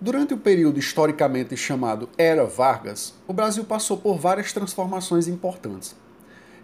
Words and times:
Durante 0.00 0.32
o 0.32 0.38
período 0.38 0.78
historicamente 0.78 1.56
chamado 1.56 2.08
Era 2.16 2.44
Vargas, 2.44 3.14
o 3.26 3.32
Brasil 3.32 3.64
passou 3.64 3.96
por 3.96 4.16
várias 4.16 4.52
transformações 4.52 5.26
importantes. 5.26 5.96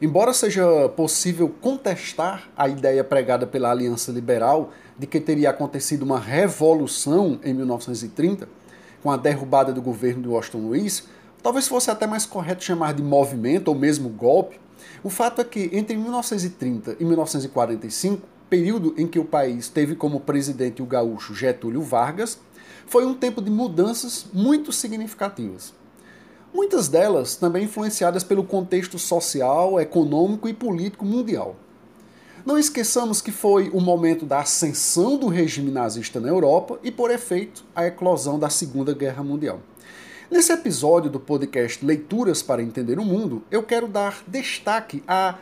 Embora 0.00 0.32
seja 0.32 0.88
possível 0.90 1.52
contestar 1.60 2.48
a 2.56 2.68
ideia 2.68 3.02
pregada 3.02 3.44
pela 3.44 3.72
Aliança 3.72 4.12
Liberal 4.12 4.70
de 4.96 5.08
que 5.08 5.18
teria 5.18 5.50
acontecido 5.50 6.02
uma 6.02 6.20
revolução 6.20 7.40
em 7.42 7.52
1930, 7.52 8.48
com 9.02 9.10
a 9.10 9.16
derrubada 9.16 9.72
do 9.72 9.82
governo 9.82 10.22
de 10.22 10.28
Washington 10.28 10.68
Luiz, 10.68 11.08
talvez 11.42 11.66
fosse 11.66 11.90
até 11.90 12.06
mais 12.06 12.24
correto 12.24 12.62
chamar 12.62 12.94
de 12.94 13.02
movimento 13.02 13.66
ou 13.66 13.74
mesmo 13.74 14.10
golpe, 14.10 14.60
o 15.02 15.10
fato 15.10 15.40
é 15.40 15.44
que 15.44 15.70
entre 15.72 15.96
1930 15.96 16.98
e 17.00 17.04
1945, 17.04 18.28
período 18.48 18.94
em 18.96 19.06
que 19.06 19.18
o 19.18 19.24
país 19.24 19.68
teve 19.68 19.94
como 19.94 20.20
presidente 20.20 20.82
o 20.82 20.86
gaúcho 20.86 21.34
Getúlio 21.34 21.82
Vargas, 21.82 22.38
foi 22.86 23.04
um 23.04 23.14
tempo 23.14 23.40
de 23.40 23.50
mudanças 23.50 24.26
muito 24.32 24.72
significativas. 24.72 25.72
Muitas 26.52 26.88
delas 26.88 27.34
também 27.34 27.64
influenciadas 27.64 28.22
pelo 28.22 28.44
contexto 28.44 28.98
social, 28.98 29.80
econômico 29.80 30.48
e 30.48 30.54
político 30.54 31.04
mundial. 31.04 31.56
Não 32.46 32.58
esqueçamos 32.58 33.22
que 33.22 33.32
foi 33.32 33.70
o 33.70 33.80
momento 33.80 34.26
da 34.26 34.40
ascensão 34.40 35.16
do 35.16 35.28
regime 35.28 35.70
nazista 35.70 36.20
na 36.20 36.28
Europa 36.28 36.78
e, 36.84 36.90
por 36.90 37.10
efeito, 37.10 37.64
a 37.74 37.86
eclosão 37.86 38.38
da 38.38 38.50
Segunda 38.50 38.92
Guerra 38.92 39.24
Mundial. 39.24 39.60
Nesse 40.30 40.52
episódio 40.52 41.10
do 41.10 41.18
podcast 41.18 41.84
Leituras 41.84 42.42
para 42.42 42.62
Entender 42.62 42.98
o 42.98 43.04
Mundo, 43.04 43.42
eu 43.50 43.62
quero 43.62 43.88
dar 43.88 44.22
destaque 44.28 45.02
a 45.08 45.38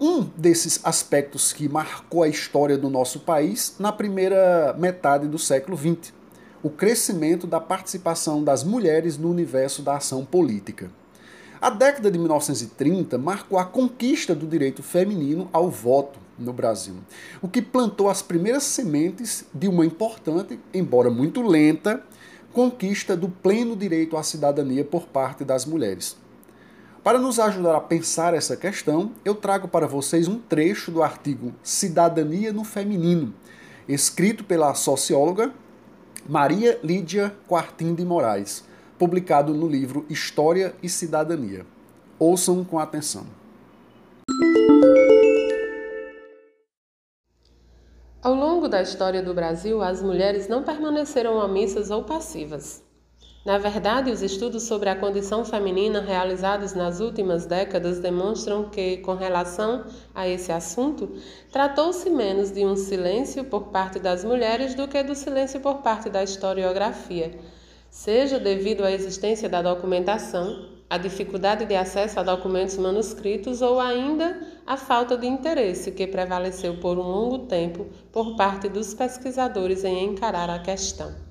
um 0.00 0.22
desses 0.36 0.80
aspectos 0.84 1.52
que 1.52 1.68
marcou 1.68 2.22
a 2.22 2.28
história 2.28 2.76
do 2.76 2.90
nosso 2.90 3.20
país 3.20 3.76
na 3.78 3.92
primeira 3.92 4.74
metade 4.78 5.28
do 5.28 5.38
século 5.38 5.76
XX 5.76 6.12
o 6.64 6.70
crescimento 6.70 7.46
da 7.46 7.60
participação 7.60 8.42
das 8.42 8.64
mulheres 8.64 9.18
no 9.18 9.30
universo 9.30 9.82
da 9.82 9.96
ação 9.96 10.24
política. 10.24 10.90
A 11.60 11.68
década 11.68 12.10
de 12.10 12.18
1930 12.18 13.18
marcou 13.18 13.58
a 13.58 13.66
conquista 13.66 14.34
do 14.34 14.46
direito 14.46 14.82
feminino 14.82 15.46
ao 15.52 15.70
voto 15.70 16.18
no 16.38 16.54
Brasil, 16.54 16.94
o 17.42 17.48
que 17.48 17.60
plantou 17.60 18.08
as 18.08 18.22
primeiras 18.22 18.62
sementes 18.62 19.44
de 19.52 19.68
uma 19.68 19.84
importante, 19.84 20.58
embora 20.72 21.10
muito 21.10 21.42
lenta, 21.42 22.02
conquista 22.50 23.14
do 23.14 23.28
pleno 23.28 23.76
direito 23.76 24.16
à 24.16 24.22
cidadania 24.22 24.84
por 24.84 25.06
parte 25.06 25.44
das 25.44 25.66
mulheres. 25.66 26.16
Para 27.04 27.18
nos 27.18 27.38
ajudar 27.38 27.76
a 27.76 27.80
pensar 27.82 28.32
essa 28.32 28.56
questão, 28.56 29.12
eu 29.26 29.34
trago 29.34 29.68
para 29.68 29.86
vocês 29.86 30.26
um 30.26 30.38
trecho 30.38 30.90
do 30.90 31.02
artigo 31.02 31.52
Cidadania 31.62 32.50
no 32.50 32.64
Feminino, 32.64 33.34
escrito 33.86 34.42
pela 34.42 34.72
socióloga 34.72 35.52
Maria 36.26 36.80
Lídia 36.82 37.36
Quartim 37.46 37.94
de 37.94 38.06
Moraes, 38.06 38.64
publicado 38.98 39.52
no 39.52 39.68
livro 39.68 40.06
História 40.08 40.74
e 40.82 40.88
Cidadania. 40.88 41.66
Ouçam 42.18 42.64
com 42.64 42.78
atenção. 42.78 43.26
Ao 48.22 48.34
longo 48.34 48.66
da 48.66 48.80
história 48.80 49.22
do 49.22 49.34
Brasil, 49.34 49.82
as 49.82 50.02
mulheres 50.02 50.48
não 50.48 50.62
permaneceram 50.62 51.36
omissas 51.36 51.90
ou 51.90 52.02
passivas. 52.02 52.82
Na 53.44 53.58
verdade, 53.58 54.10
os 54.10 54.22
estudos 54.22 54.62
sobre 54.62 54.88
a 54.88 54.96
condição 54.96 55.44
feminina 55.44 56.00
realizados 56.00 56.72
nas 56.72 57.00
últimas 57.00 57.44
décadas 57.44 57.98
demonstram 57.98 58.70
que, 58.70 58.96
com 58.98 59.14
relação 59.14 59.84
a 60.14 60.26
esse 60.26 60.50
assunto, 60.50 61.12
tratou-se 61.52 62.08
menos 62.08 62.50
de 62.50 62.64
um 62.64 62.74
silêncio 62.74 63.44
por 63.44 63.64
parte 63.64 63.98
das 63.98 64.24
mulheres 64.24 64.74
do 64.74 64.88
que 64.88 65.02
do 65.02 65.14
silêncio 65.14 65.60
por 65.60 65.82
parte 65.82 66.08
da 66.08 66.22
historiografia, 66.22 67.38
seja 67.90 68.38
devido 68.38 68.82
à 68.82 68.90
existência 68.90 69.46
da 69.46 69.60
documentação, 69.60 70.70
à 70.88 70.96
dificuldade 70.96 71.66
de 71.66 71.76
acesso 71.76 72.18
a 72.18 72.22
documentos 72.22 72.78
manuscritos 72.78 73.60
ou 73.60 73.78
ainda 73.78 74.40
à 74.66 74.78
falta 74.78 75.18
de 75.18 75.26
interesse 75.26 75.92
que 75.92 76.06
prevaleceu 76.06 76.78
por 76.78 76.98
um 76.98 77.02
longo 77.02 77.40
tempo 77.40 77.88
por 78.10 78.36
parte 78.36 78.70
dos 78.70 78.94
pesquisadores 78.94 79.84
em 79.84 80.02
encarar 80.06 80.48
a 80.48 80.60
questão. 80.60 81.23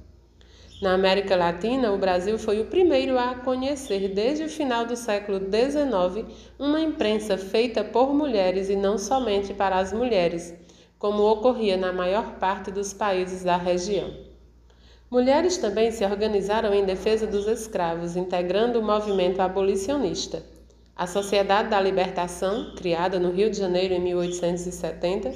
Na 0.81 0.93
América 0.93 1.35
Latina, 1.35 1.91
o 1.91 1.97
Brasil 1.97 2.37
foi 2.37 2.59
o 2.59 2.65
primeiro 2.65 3.17
a 3.17 3.35
conhecer, 3.35 4.09
desde 4.09 4.43
o 4.43 4.49
final 4.49 4.85
do 4.85 4.95
século 4.95 5.39
XIX, 5.39 6.25
uma 6.59 6.81
imprensa 6.81 7.37
feita 7.37 7.83
por 7.83 8.13
mulheres 8.13 8.69
e 8.69 8.75
não 8.75 8.97
somente 8.97 9.53
para 9.53 9.77
as 9.77 9.93
mulheres, 9.93 10.53
como 10.99 11.23
ocorria 11.23 11.77
na 11.77 11.93
maior 11.93 12.33
parte 12.39 12.71
dos 12.71 12.93
países 12.93 13.43
da 13.43 13.55
região. 13.55 14.11
Mulheres 15.09 15.57
também 15.57 15.91
se 15.91 16.03
organizaram 16.03 16.73
em 16.73 16.85
defesa 16.85 17.27
dos 17.27 17.47
escravos, 17.47 18.15
integrando 18.15 18.79
o 18.79 18.83
movimento 18.83 19.41
abolicionista. 19.41 20.43
A 20.95 21.07
Sociedade 21.07 21.69
da 21.69 21.79
Libertação, 21.79 22.73
criada 22.75 23.19
no 23.19 23.31
Rio 23.31 23.49
de 23.49 23.57
Janeiro 23.57 23.93
em 23.93 23.99
1870, 23.99 25.31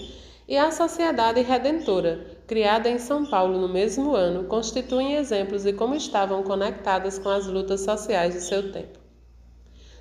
e 0.47 0.55
a 0.57 0.71
Sociedade 0.71 1.41
Redentora, 1.41 2.25
criada 2.47 2.87
em 2.87 2.97
São 2.97 3.25
Paulo 3.25 3.59
no 3.59 3.67
mesmo 3.67 4.15
ano, 4.15 4.45
constituem 4.45 5.15
exemplos 5.15 5.63
de 5.63 5.73
como 5.73 5.93
estavam 5.93 6.41
conectadas 6.41 7.19
com 7.19 7.27
as 7.27 7.45
lutas 7.47 7.81
sociais 7.81 8.33
de 8.33 8.39
seu 8.39 8.71
tempo. 8.71 8.97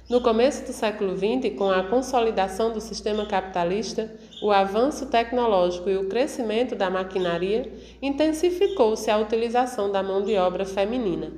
No 0.08 0.20
começo 0.20 0.64
do 0.64 0.72
século 0.72 1.16
XX, 1.16 1.58
com 1.58 1.68
a 1.68 1.82
consolidação 1.82 2.72
do 2.72 2.80
sistema 2.80 3.26
capitalista, 3.26 4.08
o 4.40 4.52
avanço 4.52 5.06
tecnológico 5.06 5.90
e 5.90 5.96
o 5.96 6.08
crescimento 6.08 6.76
da 6.76 6.88
maquinaria, 6.88 7.72
intensificou-se 8.00 9.10
a 9.10 9.18
utilização 9.18 9.90
da 9.90 10.00
mão 10.00 10.22
de 10.22 10.36
obra 10.36 10.64
feminina. 10.64 11.32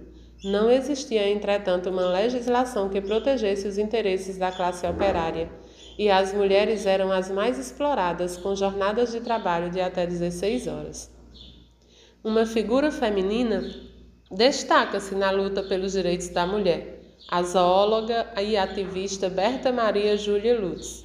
Não 0.45 0.71
existia, 0.71 1.31
entretanto, 1.31 1.89
uma 1.89 2.11
legislação 2.11 2.91
que 2.91 3.01
protegesse 3.01 3.67
os 3.67 3.79
interesses 3.79 4.37
da 4.37 4.53
classe 4.53 4.87
operária 4.87 5.49
e 5.99 6.09
as 6.09 6.33
mulheres 6.33 6.87
eram 6.87 7.11
as 7.11 7.29
mais 7.29 7.59
exploradas, 7.59 8.37
com 8.37 8.55
jornadas 8.55 9.11
de 9.11 9.21
trabalho 9.21 9.69
de 9.69 9.81
até 9.81 10.07
16 10.07 10.69
horas. 10.69 11.11
Uma 12.23 12.47
figura 12.47 12.93
feminina 12.93 13.69
destaca-se 14.31 15.17
na 15.17 15.33
luta 15.33 15.61
pelos 15.65 15.93
direitos 15.93 16.29
da 16.29 16.47
mulher, 16.47 17.01
a 17.29 17.43
zoóloga 17.43 18.29
e 18.41 18.57
ativista 18.57 19.29
Berta 19.29 19.73
Maria 19.73 20.17
Júlia 20.17 20.59
Lutz. 20.59 21.05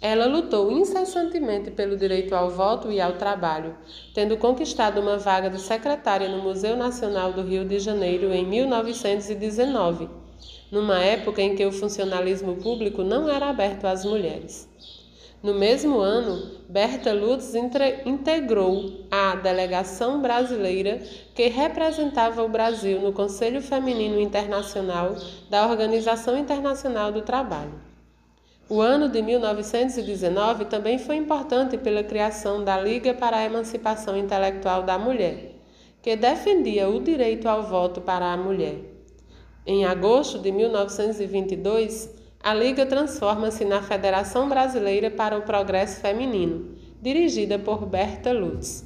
Ela 0.00 0.26
lutou 0.26 0.72
incessantemente 0.72 1.70
pelo 1.70 1.96
direito 1.96 2.34
ao 2.34 2.50
voto 2.50 2.90
e 2.90 3.00
ao 3.00 3.14
trabalho, 3.14 3.76
tendo 4.14 4.38
conquistado 4.38 5.00
uma 5.00 5.18
vaga 5.18 5.50
de 5.50 5.60
secretária 5.60 6.28
no 6.28 6.42
Museu 6.42 6.76
Nacional 6.76 7.32
do 7.32 7.42
Rio 7.42 7.64
de 7.64 7.78
Janeiro 7.78 8.32
em 8.32 8.46
1919 8.46 10.23
numa 10.74 10.98
época 10.98 11.40
em 11.40 11.54
que 11.54 11.64
o 11.64 11.70
funcionalismo 11.70 12.56
público 12.56 13.04
não 13.04 13.30
era 13.30 13.48
aberto 13.48 13.84
às 13.84 14.04
mulheres. 14.04 14.68
No 15.40 15.54
mesmo 15.54 16.00
ano, 16.00 16.50
Berta 16.68 17.12
Lutz 17.12 17.54
integrou 18.04 19.06
a 19.08 19.36
delegação 19.36 20.20
brasileira 20.20 21.00
que 21.32 21.46
representava 21.46 22.42
o 22.42 22.48
Brasil 22.48 23.00
no 23.00 23.12
Conselho 23.12 23.62
Feminino 23.62 24.18
Internacional 24.18 25.14
da 25.48 25.64
Organização 25.68 26.36
Internacional 26.36 27.12
do 27.12 27.22
Trabalho. 27.22 27.74
O 28.68 28.80
ano 28.80 29.08
de 29.08 29.22
1919 29.22 30.64
também 30.64 30.98
foi 30.98 31.16
importante 31.16 31.78
pela 31.78 32.02
criação 32.02 32.64
da 32.64 32.80
Liga 32.80 33.14
para 33.14 33.36
a 33.36 33.44
Emancipação 33.44 34.16
Intelectual 34.16 34.82
da 34.82 34.98
Mulher, 34.98 35.52
que 36.02 36.16
defendia 36.16 36.88
o 36.88 37.00
direito 37.00 37.46
ao 37.46 37.62
voto 37.62 38.00
para 38.00 38.32
a 38.32 38.36
mulher. 38.36 38.93
Em 39.66 39.86
agosto 39.86 40.38
de 40.38 40.52
1922, 40.52 42.10
a 42.42 42.52
Liga 42.52 42.84
transforma-se 42.84 43.64
na 43.64 43.80
Federação 43.80 44.46
Brasileira 44.46 45.10
para 45.10 45.38
o 45.38 45.42
Progresso 45.42 46.02
Feminino, 46.02 46.76
dirigida 47.00 47.58
por 47.58 47.86
Berta 47.86 48.30
Lutz. 48.30 48.84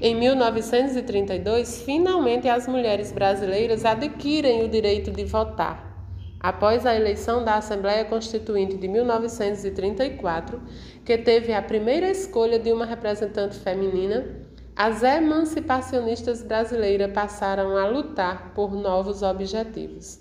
Em 0.00 0.14
1932, 0.14 1.82
finalmente 1.82 2.48
as 2.48 2.68
mulheres 2.68 3.10
brasileiras 3.10 3.84
adquirem 3.84 4.64
o 4.64 4.68
direito 4.68 5.10
de 5.10 5.24
votar. 5.24 5.92
Após 6.38 6.86
a 6.86 6.94
eleição 6.94 7.44
da 7.44 7.56
Assembleia 7.56 8.04
Constituinte 8.04 8.76
de 8.76 8.86
1934, 8.86 10.62
que 11.04 11.18
teve 11.18 11.52
a 11.52 11.60
primeira 11.60 12.08
escolha 12.08 12.56
de 12.56 12.72
uma 12.72 12.86
representante 12.86 13.58
feminina, 13.58 14.41
as 14.74 15.02
emancipacionistas 15.02 16.42
brasileiras 16.42 17.12
passaram 17.12 17.76
a 17.76 17.86
lutar 17.86 18.52
por 18.54 18.72
novos 18.72 19.22
objetivos. 19.22 20.20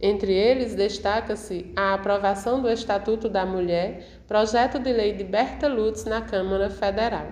Entre 0.00 0.32
eles, 0.32 0.74
destaca-se 0.74 1.72
a 1.76 1.94
aprovação 1.94 2.60
do 2.60 2.68
Estatuto 2.68 3.28
da 3.28 3.46
Mulher, 3.46 4.22
projeto 4.26 4.78
de 4.78 4.92
lei 4.92 5.12
de 5.12 5.24
Berta 5.24 5.68
Lutz 5.68 6.04
na 6.04 6.20
Câmara 6.22 6.68
Federal. 6.70 7.28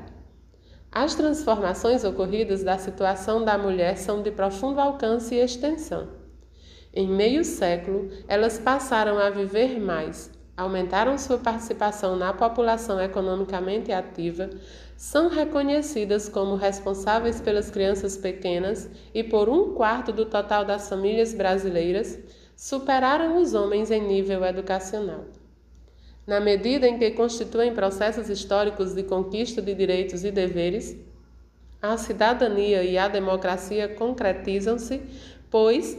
As 0.91 1.15
transformações 1.15 2.05
ocorridas 2.05 2.63
da 2.63 2.77
situação 2.77 3.45
da 3.45 3.57
mulher 3.57 3.97
são 3.97 4.23
de 4.23 4.31
profundo 4.31 4.79
alcance 4.79 5.35
e 5.35 5.41
extensão. 5.41 6.09
Em 6.95 7.09
meio 7.09 7.45
século, 7.45 8.11
elas 8.29 8.59
passaram 8.59 9.19
a 9.19 9.31
viver 9.31 9.81
mais, 9.81 10.31
aumentaram 10.55 11.17
sua 11.17 11.39
participação 11.39 12.15
na 12.15 12.35
população 12.35 13.01
economicamente 13.01 13.91
ativa, 13.91 14.51
são 15.03 15.29
reconhecidas 15.29 16.29
como 16.29 16.55
responsáveis 16.55 17.41
pelas 17.41 17.69
crianças 17.69 18.17
pequenas 18.17 18.89
e 19.13 19.25
por 19.25 19.49
um 19.49 19.75
quarto 19.75 20.13
do 20.13 20.25
total 20.25 20.65
das 20.65 20.89
famílias 20.89 21.35
brasileiras, 21.35 22.21
superaram 22.57 23.43
os 23.43 23.53
homens 23.53 23.91
em 23.91 24.01
nível 24.01 24.45
educacional. 24.45 25.25
Na 26.25 26.39
medida 26.39 26.87
em 26.87 27.01
que 27.01 27.11
constituem 27.11 27.75
processos 27.75 28.31
históricos 28.31 28.95
de 28.95 29.03
conquista 29.03 29.61
de 29.61 29.75
direitos 29.75 30.23
e 30.23 30.31
deveres, 30.31 30.97
a 31.83 31.97
cidadania 31.97 32.85
e 32.85 32.97
a 32.97 33.09
democracia 33.09 33.89
concretizam-se, 33.89 35.03
pois 35.51 35.99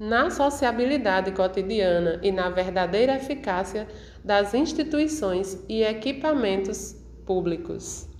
na 0.00 0.30
sociabilidade 0.30 1.30
cotidiana 1.30 2.18
e 2.24 2.32
na 2.32 2.50
verdadeira 2.50 3.14
eficácia 3.14 3.86
das 4.24 4.52
instituições 4.52 5.64
e 5.68 5.84
equipamentos 5.84 6.96
públicos. 7.24 8.10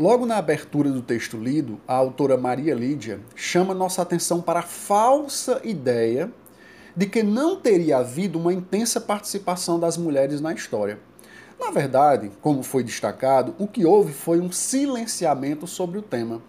Logo 0.00 0.24
na 0.24 0.38
abertura 0.38 0.90
do 0.90 1.02
texto 1.02 1.36
lido, 1.36 1.78
a 1.86 1.92
autora 1.92 2.34
Maria 2.38 2.74
Lídia 2.74 3.20
chama 3.36 3.74
nossa 3.74 4.00
atenção 4.00 4.40
para 4.40 4.60
a 4.60 4.62
falsa 4.62 5.60
ideia 5.62 6.32
de 6.96 7.04
que 7.04 7.22
não 7.22 7.56
teria 7.56 7.98
havido 7.98 8.38
uma 8.38 8.50
intensa 8.50 8.98
participação 8.98 9.78
das 9.78 9.98
mulheres 9.98 10.40
na 10.40 10.54
história. 10.54 10.98
Na 11.60 11.70
verdade, 11.70 12.30
como 12.40 12.62
foi 12.62 12.82
destacado, 12.82 13.54
o 13.58 13.66
que 13.66 13.84
houve 13.84 14.14
foi 14.14 14.40
um 14.40 14.50
silenciamento 14.50 15.66
sobre 15.66 15.98
o 15.98 16.02
tema. 16.02 16.40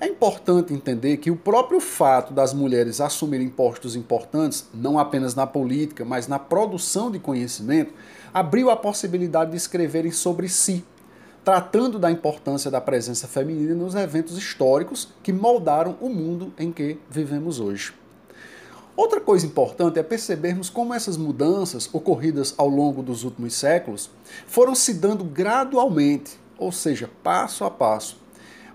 É 0.00 0.06
importante 0.06 0.72
entender 0.72 1.16
que 1.16 1.30
o 1.32 1.36
próprio 1.36 1.80
fato 1.80 2.32
das 2.32 2.54
mulheres 2.54 3.00
assumirem 3.00 3.48
postos 3.48 3.96
importantes, 3.96 4.68
não 4.72 4.96
apenas 4.96 5.34
na 5.34 5.44
política, 5.44 6.04
mas 6.04 6.28
na 6.28 6.38
produção 6.38 7.10
de 7.10 7.18
conhecimento, 7.18 7.92
abriu 8.32 8.70
a 8.70 8.76
possibilidade 8.76 9.50
de 9.50 9.56
escreverem 9.56 10.12
sobre 10.12 10.48
si, 10.48 10.84
tratando 11.44 11.98
da 11.98 12.10
importância 12.10 12.70
da 12.70 12.80
presença 12.80 13.26
feminina 13.26 13.74
nos 13.74 13.94
eventos 13.94 14.38
históricos 14.38 15.08
que 15.22 15.32
moldaram 15.32 15.96
o 16.00 16.08
mundo 16.08 16.52
em 16.58 16.70
que 16.70 16.98
vivemos 17.10 17.58
hoje. 17.58 17.92
Outra 18.94 19.20
coisa 19.20 19.46
importante 19.46 19.98
é 19.98 20.02
percebermos 20.02 20.68
como 20.68 20.92
essas 20.92 21.16
mudanças 21.16 21.88
ocorridas 21.92 22.54
ao 22.58 22.68
longo 22.68 23.02
dos 23.02 23.24
últimos 23.24 23.54
séculos 23.54 24.10
foram 24.46 24.74
se 24.74 24.94
dando 24.94 25.24
gradualmente, 25.24 26.38
ou 26.58 26.70
seja, 26.70 27.10
passo 27.22 27.64
a 27.64 27.70
passo, 27.70 28.18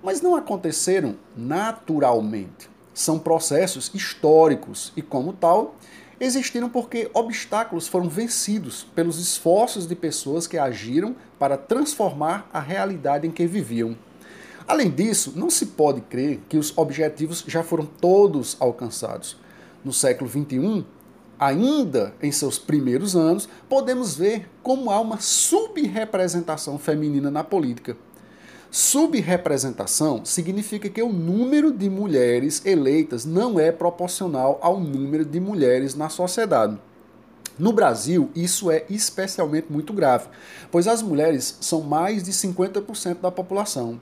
mas 0.04 0.22
não 0.22 0.36
aconteceram 0.36 1.16
naturalmente. 1.36 2.70
São 2.94 3.20
processos 3.20 3.92
históricos 3.94 4.92
e, 4.98 5.04
como 5.04 5.34
tal, 5.34 5.76
existiram 6.20 6.70
porque 6.70 7.10
obstáculos 7.14 7.88
foram 7.88 8.10
vencidos 8.10 8.86
pelos 8.96 9.20
esforços 9.20 9.88
de 9.88 9.96
pessoas 9.96 10.48
que 10.48 10.58
agiram 10.58 11.16
para 11.38 11.58
transformar 11.58 12.50
a 12.52 12.60
realidade 12.60 13.28
em 13.28 13.32
que 13.32 13.46
viviam. 13.46 13.96
Além 14.68 14.90
disso, 14.90 15.34
não 15.36 15.50
se 15.50 15.68
pode 15.68 16.02
crer 16.02 16.42
que 16.50 16.58
os 16.58 16.78
objetivos 16.78 17.44
já 17.48 17.64
foram 17.64 17.86
todos 17.86 18.58
alcançados. 18.60 19.38
No 19.84 19.94
século 19.94 20.30
XXI, 20.30 20.86
ainda 21.40 22.14
em 22.22 22.32
seus 22.32 22.60
primeiros 22.60 23.16
anos, 23.16 23.48
podemos 23.70 24.18
ver 24.18 24.50
como 24.62 24.92
há 24.92 25.00
uma 25.00 25.20
subrepresentação 25.20 26.78
feminina 26.78 27.32
na 27.32 27.44
política. 27.44 27.96
Subrepresentação 28.70 30.26
significa 30.26 30.90
que 30.90 31.02
o 31.02 31.12
número 31.12 31.72
de 31.72 31.90
mulheres 31.90 32.66
eleitas 32.66 33.26
não 33.26 33.60
é 33.60 33.72
proporcional 33.72 34.60
ao 34.62 34.80
número 34.80 35.24
de 35.24 35.40
mulheres 35.40 35.96
na 35.96 36.10
sociedade. 36.10 36.78
No 37.58 37.74
Brasil, 37.74 38.30
isso 38.36 38.70
é 38.70 38.86
especialmente 38.90 39.72
muito 39.72 39.92
grave, 39.94 40.28
pois 40.70 40.88
as 40.88 41.02
mulheres 41.02 41.58
são 41.60 41.82
mais 41.82 42.24
de 42.24 42.32
50% 42.32 43.22
da 43.22 43.32
população. 43.32 44.00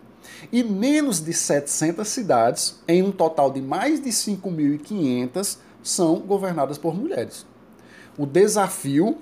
E 0.51 0.63
menos 0.63 1.21
de 1.21 1.31
700 1.31 2.07
cidades, 2.07 2.79
em 2.88 3.01
um 3.03 3.12
total 3.12 3.51
de 3.51 3.62
mais 3.62 4.01
de 4.01 4.09
5.500, 4.09 5.57
são 5.81 6.19
governadas 6.19 6.77
por 6.77 6.95
mulheres. 6.95 7.45
O 8.17 8.25
desafio 8.25 9.19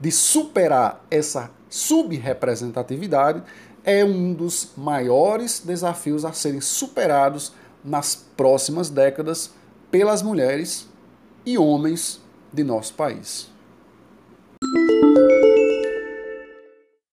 de 0.00 0.10
superar 0.10 1.04
essa 1.10 1.50
subrepresentatividade 1.68 3.42
é 3.84 4.04
um 4.04 4.32
dos 4.32 4.72
maiores 4.76 5.60
desafios 5.60 6.24
a 6.24 6.32
serem 6.32 6.60
superados 6.60 7.52
nas 7.84 8.14
próximas 8.36 8.90
décadas 8.90 9.52
pelas 9.90 10.22
mulheres 10.22 10.88
e 11.44 11.56
homens 11.56 12.20
de 12.52 12.62
nosso 12.62 12.94
país. 12.94 13.50